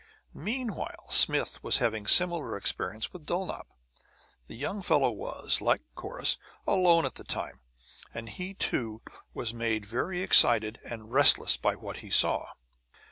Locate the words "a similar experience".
2.05-3.13